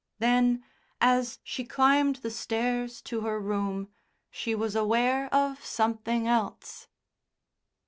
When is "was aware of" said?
4.55-5.63